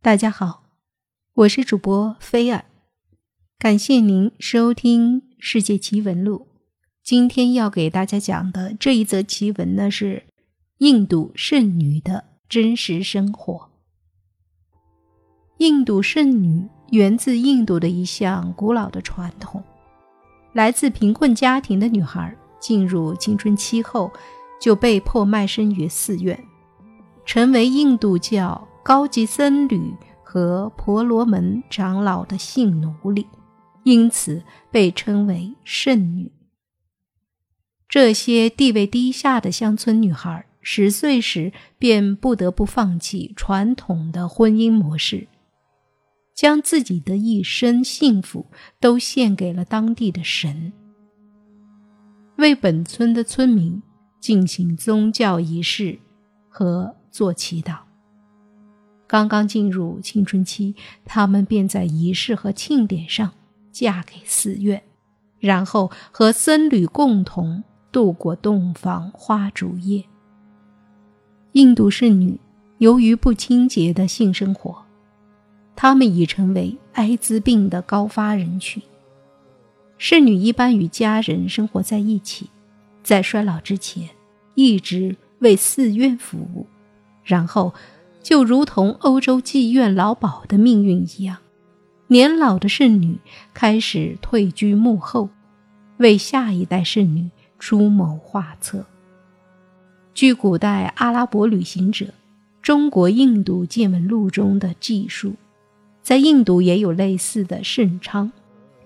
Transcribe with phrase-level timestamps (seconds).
[0.00, 0.62] 大家好，
[1.34, 2.64] 我是主播菲尔，
[3.58, 6.46] 感谢您收听《世界奇闻录》。
[7.02, 10.22] 今天要给大家讲的这一则奇闻呢，是
[10.78, 13.70] 印度圣女的真实生活。
[15.58, 19.60] 印度圣女源自印度的一项古老的传统，
[20.52, 24.12] 来自贫困家庭的女孩进入青春期后，
[24.60, 26.40] 就被迫卖身于寺院，
[27.26, 28.67] 成为印度教。
[28.88, 29.94] 高级僧侣
[30.24, 33.26] 和婆罗门长老的性奴隶，
[33.84, 36.32] 因此被称为圣女。
[37.86, 45.28] 这些地位低下的乡村女孩，十岁时便不得不放弃传统的婚姻模式，
[46.34, 48.46] 将自己的一生幸福
[48.80, 50.72] 都献给了当地的神，
[52.38, 53.82] 为本村的村民
[54.18, 55.98] 进行宗教仪式
[56.48, 57.87] 和做祈祷。
[59.08, 60.74] 刚刚进入青春期，
[61.06, 63.32] 他们便在仪式和庆典上
[63.72, 64.82] 嫁给寺院，
[65.40, 70.04] 然后和僧侣共同度过洞房花烛夜。
[71.52, 72.38] 印度圣女
[72.76, 74.84] 由于不清洁的性生活，
[75.74, 78.82] 她们已成为艾滋病的高发人群。
[79.96, 82.50] 圣女一般与家人生活在一起，
[83.02, 84.06] 在衰老之前
[84.54, 86.66] 一直为寺院服务，
[87.24, 87.72] 然后。
[88.28, 91.38] 就如同欧洲妓院老鸨的命运一样，
[92.08, 93.18] 年老的圣女
[93.54, 95.30] 开始退居幕后，
[95.96, 98.84] 为下一代圣女出谋划策。
[100.12, 102.04] 据古代阿拉伯旅行者
[102.60, 105.32] 《中国印度见闻录》中的记述，
[106.02, 108.30] 在印度也有类似的圣昌，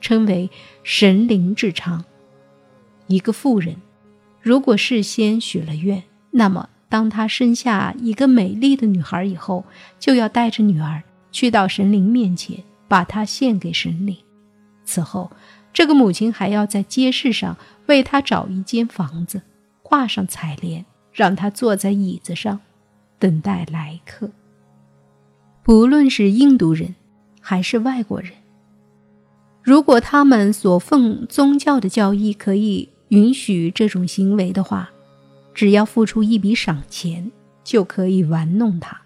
[0.00, 0.48] 称为
[0.84, 2.04] 神灵之昌。
[3.08, 3.74] 一个妇人
[4.40, 6.68] 如果事先许了愿，那么。
[6.92, 9.64] 当他生下一个美丽的女孩以后，
[9.98, 14.14] 就要带着女儿去到神灵面前，把她献给神灵。
[14.84, 15.32] 此后，
[15.72, 19.40] 这个母亲还要在街市上为她找一间房子，
[19.82, 20.84] 挂上彩帘，
[21.14, 22.60] 让她坐在椅子上，
[23.18, 24.30] 等待来客。
[25.62, 26.94] 不论是印度人
[27.40, 28.32] 还是外国人，
[29.62, 34.91] 如果他们所奉宗教的教义可以允许这种行为的话。
[35.54, 37.30] 只要付出一笔赏钱，
[37.62, 39.02] 就可以玩弄她。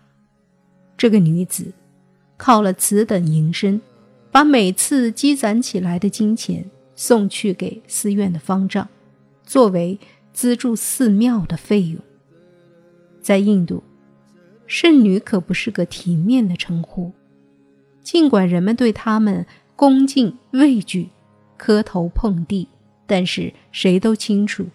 [0.97, 1.73] 这个女子
[2.37, 3.81] 靠了此等营生，
[4.31, 6.65] 把每次积攒起来的金钱
[6.95, 8.89] 送去给寺院的方丈，
[9.45, 9.99] 作为
[10.33, 12.01] 资助寺庙的费用。
[13.21, 13.83] 在印度，
[14.67, 17.13] 圣女可不是个体面的称呼，
[18.03, 21.11] 尽管人们对他们恭敬畏惧，
[21.57, 22.69] 磕头碰地，
[23.07, 24.67] 但是谁都清楚。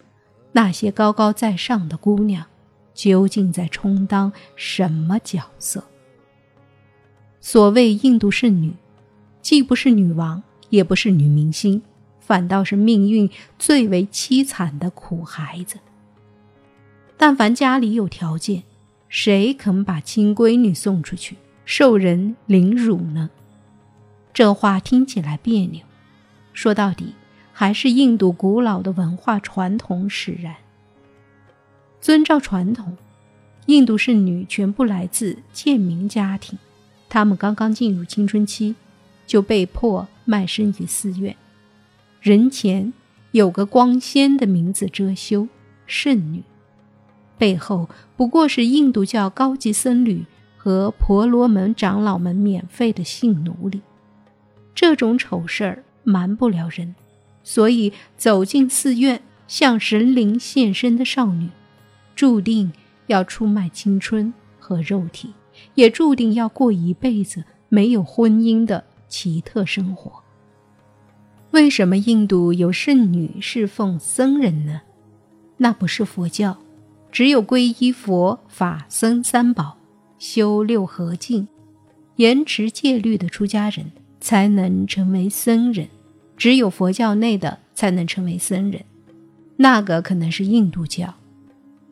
[0.52, 2.46] 那些高高在上的姑娘，
[2.94, 5.84] 究竟在充当什么角色？
[7.40, 8.74] 所谓印度圣女，
[9.40, 11.82] 既不是女王，也不是女明星，
[12.20, 15.78] 反倒是命运最为凄惨的苦孩子。
[17.16, 18.62] 但凡家里有条件，
[19.08, 23.30] 谁肯把亲闺女送出去受人凌辱呢？
[24.32, 25.82] 这话听起来别扭，
[26.52, 27.14] 说到底。
[27.52, 30.54] 还是印度古老的文化传统使然。
[32.00, 32.96] 遵照传统，
[33.66, 36.58] 印度圣女全部来自贱民家庭，
[37.08, 38.74] 她们刚刚进入青春期，
[39.26, 41.36] 就被迫卖身于寺院。
[42.20, 42.92] 人前
[43.30, 45.46] 有个光鲜的名字遮羞，
[45.86, 46.42] 圣女，
[47.38, 50.24] 背后不过是印度教高级僧侣
[50.56, 53.82] 和婆罗门长老们免费的性奴隶。
[54.74, 56.94] 这种丑事儿瞒不了人。
[57.44, 61.48] 所以，走进寺院向神灵献身的少女，
[62.14, 62.72] 注定
[63.06, 65.32] 要出卖青春和肉体，
[65.74, 70.22] 也注定要过一辈子没有婚姻的奇特生活。
[71.50, 74.82] 为什么印度有圣女侍奉僧人呢？
[75.58, 76.56] 那不是佛教，
[77.10, 79.76] 只有皈依佛法僧三宝、
[80.18, 81.46] 修六合敬、
[82.16, 85.88] 严持戒律的出家人才能成为僧人。
[86.36, 88.84] 只有佛教内的才能称为僧人，
[89.56, 91.14] 那个可能是印度教。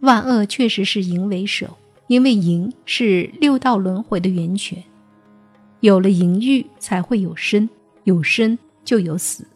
[0.00, 1.76] 万恶确实是淫为首，
[2.06, 4.82] 因为淫是六道轮回的源泉，
[5.81, 7.69] 有了淫欲才会有生，
[8.04, 9.46] 有生就有死，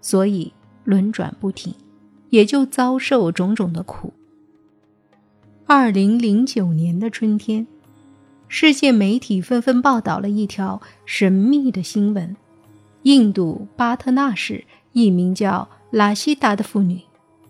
[0.00, 0.52] 所以
[0.84, 1.74] 轮转不停，
[2.30, 4.12] 也就遭受种种的苦。
[5.66, 7.66] 二零零九年的春天，
[8.46, 12.34] 世界媒体纷纷报道了一条神秘的新闻。
[13.08, 17.00] 印度巴特纳市一名叫拉希达的妇女，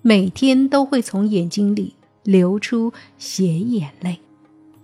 [0.03, 4.21] 每天都会从眼睛里流出血眼泪，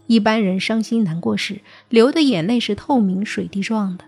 [0.09, 4.05] 一般人伤心难过时流的眼泪是透明水滴状的，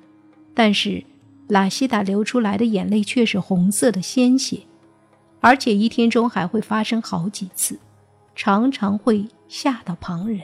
[0.54, 1.04] 但是
[1.46, 4.62] 拉希达流出来的眼泪却是红色的鲜血，
[5.38, 7.78] 而且一天中还会发生好几次，
[8.34, 10.40] 常常会吓到旁人。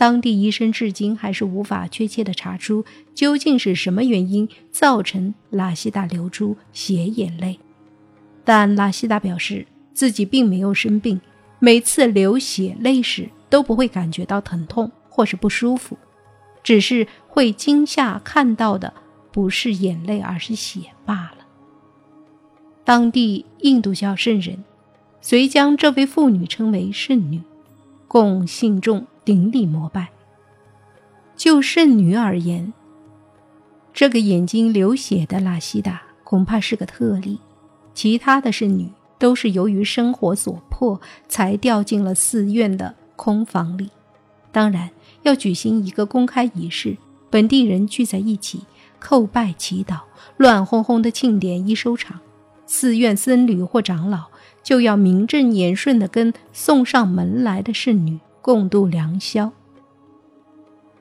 [0.00, 7.60] 当地医生至今还是无法确切的查出究竟是什么原因造成拉希达流出血眼泪，
[8.42, 11.20] 但拉希达表示自己并没有生病，
[11.58, 15.98] 每次流血泪时都不会感觉到疼痛或是不舒服，
[16.62, 18.94] 只是会惊吓看到的
[19.30, 21.44] 不是眼泪而是血罢了。
[22.84, 24.64] 当地印度教圣人
[25.20, 27.42] 遂将这位妇女称为圣女，
[28.08, 29.06] 供信众。
[29.24, 30.08] 顶礼膜拜。
[31.36, 32.72] 就圣女而言，
[33.92, 37.38] 这个眼睛流血的拉希达恐怕是个特例，
[37.94, 43.90] 其他的圣女都是由于生活所迫才掉进了寺院的空房里。
[44.52, 44.90] 当然，
[45.22, 46.96] 要举行一个公开仪式，
[47.30, 48.64] 本地人聚在一起
[49.00, 50.00] 叩拜祈祷，
[50.36, 52.20] 乱哄哄的庆典一收场，
[52.66, 54.26] 寺院僧侣或长老
[54.62, 58.18] 就要名正言顺地跟送上门来的圣女。
[58.40, 59.52] 共度良宵。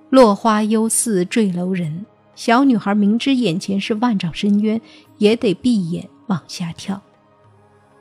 [0.09, 2.05] 落花幽寺坠楼人，
[2.35, 4.81] 小女孩明知眼前是万丈深渊，
[5.17, 7.01] 也得闭眼往下跳。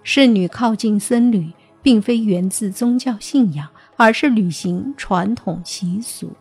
[0.02, 1.50] 圣女靠近僧侣，
[1.82, 6.32] 并非源自宗教信仰，而是履行传统习俗。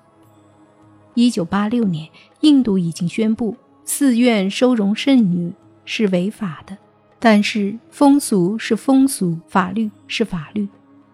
[1.15, 2.07] 一九八六年，
[2.41, 5.51] 印度已经宣布寺院收容圣女
[5.83, 6.77] 是违法的，
[7.19, 10.67] 但是风俗是风俗，法律是法律。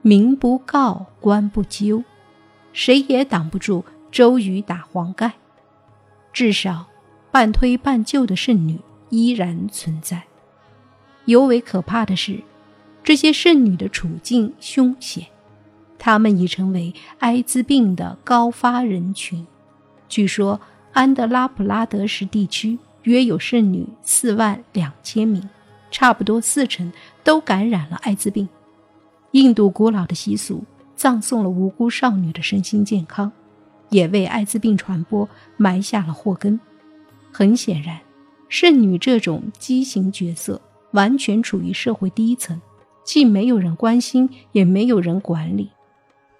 [0.05, 2.03] 民不告，官不究，
[2.73, 5.31] 谁也挡不住周瑜打黄盖。
[6.33, 6.87] 至少，
[7.31, 8.77] 半推半就的圣女
[9.09, 10.23] 依然存在。
[11.23, 12.43] 尤为可怕的是，
[13.01, 15.27] 这些圣女的处境凶险，
[15.97, 19.47] 她们已成为艾滋病的高发人群。
[20.09, 20.59] 据说，
[20.91, 25.49] 安德拉普拉德什地区约有圣女四万两千名，
[25.89, 26.91] 差不多四成
[27.23, 28.49] 都感染了艾滋病。
[29.33, 30.63] 印度古老的习俗
[30.95, 33.31] 葬送了无辜少女的身心健康，
[33.89, 35.27] 也为艾滋病传播
[35.57, 36.59] 埋下了祸根。
[37.31, 37.99] 很显然，
[38.47, 42.61] 圣女这种畸形角色完全处于社会低层，
[43.03, 45.71] 既没有人关心，也没有人管理。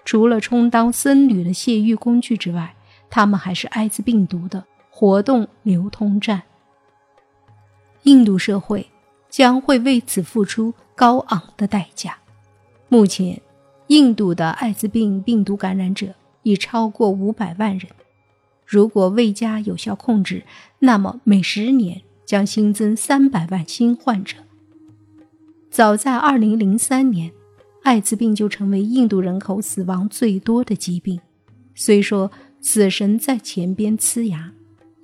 [0.05, 2.75] 除了充当僧侣的泄欲工具之外，
[3.09, 6.43] 他们还是艾滋病毒的活动流通站。
[8.03, 8.87] 印度社会
[9.31, 12.17] 将会为此付出高昂的代价。
[12.93, 13.41] 目前，
[13.87, 16.13] 印度的艾滋病病毒感染者
[16.43, 17.89] 已超过五百万人。
[18.67, 20.43] 如果未加有效控制，
[20.77, 24.37] 那么每十年将新增三百万新患者。
[25.71, 27.31] 早在二零零三年，
[27.81, 31.19] 艾滋病就成为印度人口死亡最多的疾病。
[31.73, 32.29] 虽说
[32.61, 34.53] 死神在前边呲牙，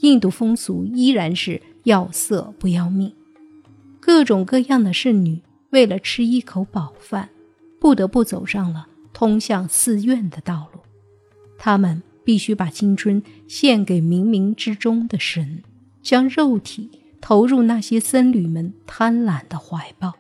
[0.02, 3.12] 印度风俗依然是要色不要命。
[4.00, 7.30] 各种各样的圣女为了吃一口饱饭。
[7.80, 10.80] 不得不走上了通向寺院的道路，
[11.58, 15.64] 他们必须把青春献给冥冥之中的神，
[16.02, 16.92] 将肉体
[17.22, 20.14] 投入那些僧侣们贪婪的怀抱。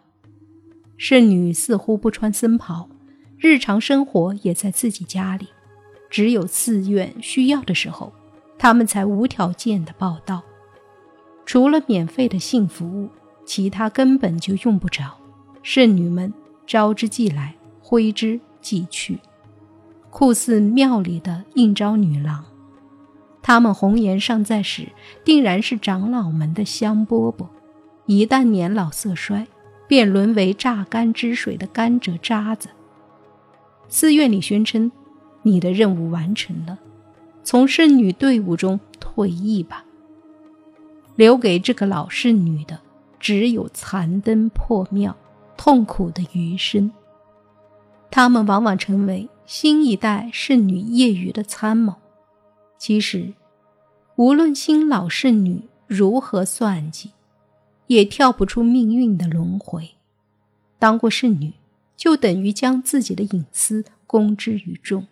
[0.97, 2.89] 圣女似乎不穿僧袍，
[3.37, 5.47] 日常生活也在自己家里，
[6.09, 8.11] 只有寺院需要的时候，
[8.57, 10.41] 他们才无条件的报道。
[11.45, 13.09] 除了免费的性服务，
[13.45, 15.17] 其他根本就用不着。
[15.61, 16.33] 圣女们。
[16.69, 19.17] 招之即来，挥之即去，
[20.11, 22.45] 酷似庙里的应招女郎。
[23.41, 24.89] 她们红颜尚在时，
[25.25, 27.47] 定然是长老们的香饽饽；
[28.05, 29.47] 一旦年老色衰，
[29.87, 32.69] 便沦为榨干汁水的甘蔗渣子。
[33.87, 34.91] 寺院里宣称
[35.41, 36.77] ：“你的任务完成了，
[37.43, 39.83] 从圣女队伍中退役吧。”
[41.17, 42.79] 留给这个老圣女的，
[43.19, 45.17] 只有残灯破庙。
[45.61, 46.89] 痛苦的余生，
[48.09, 51.95] 他们往往成为新一代圣女业余的参谋。
[52.77, 53.33] 其实，
[54.15, 57.11] 无论新老圣女如何算计，
[57.87, 59.95] 也跳不出命运的轮回。
[60.79, 61.51] 当过圣女，
[61.97, 65.07] 就等于将自己的隐私公之于众。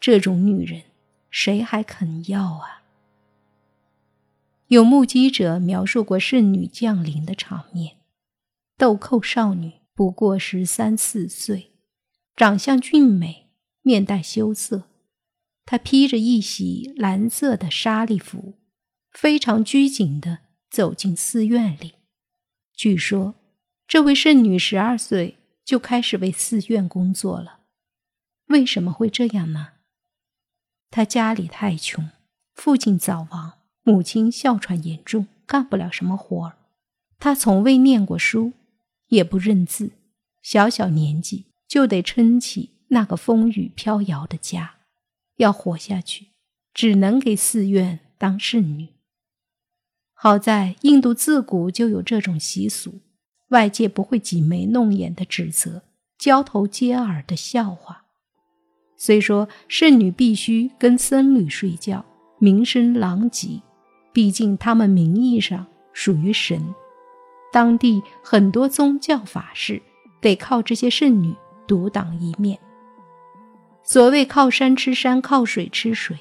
[0.00, 0.84] 这种女人，
[1.28, 2.84] 谁还肯要啊？
[4.68, 7.97] 有目击者描述过圣女降临的场面。
[8.78, 11.72] 豆蔻少女不过十三四岁，
[12.36, 13.48] 长相俊美，
[13.82, 14.84] 面带羞涩。
[15.66, 18.54] 她披着一袭蓝色的纱丽服，
[19.10, 20.38] 非常拘谨地
[20.70, 21.94] 走进寺院里。
[22.72, 23.34] 据说，
[23.88, 27.62] 这位圣女十二岁就开始为寺院工作了。
[28.46, 29.70] 为什么会这样呢？
[30.88, 32.10] 他家里太穷，
[32.54, 36.58] 父亲早亡，母亲哮喘严重，干不了什么活儿。
[37.18, 38.52] 他从未念过书，
[39.08, 39.90] 也不认字，
[40.42, 44.76] 小小年纪就得撑起那个风雨飘摇的家，
[45.36, 46.28] 要活下去，
[46.72, 48.88] 只能给寺院当圣女。
[50.14, 53.00] 好在印度自古就有这种习俗，
[53.48, 55.82] 外界不会挤眉弄眼的指责，
[56.18, 58.06] 交头接耳的笑话。
[58.96, 62.04] 虽说圣女必须跟僧侣睡觉，
[62.40, 63.62] 名声狼藉，
[64.12, 66.74] 毕竟他们名义上属于神，
[67.52, 69.80] 当地很多宗教法事
[70.20, 71.34] 得靠这些圣女
[71.66, 72.58] 独当一面。
[73.82, 76.16] 所谓靠山吃山，靠水吃水，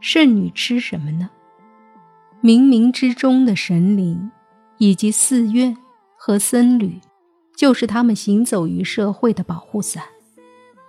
[0.00, 1.30] 圣女吃什么呢？
[2.42, 4.30] 冥冥之中的神灵，
[4.78, 5.76] 以及寺院
[6.16, 7.00] 和僧侣，
[7.56, 10.04] 就是他们行走于社会的保护伞。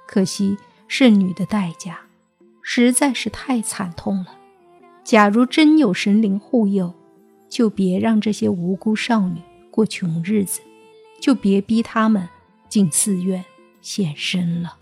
[0.08, 0.58] 可惜。
[0.88, 2.01] 圣女的代价
[2.62, 4.38] 实在是太惨痛了。
[5.06, 6.94] 假如真有神灵护佑，
[7.48, 10.62] 就别让这些无辜少女过穷日子，
[11.20, 12.28] 就别逼他们
[12.70, 13.44] 进寺院
[13.82, 14.78] 献身了。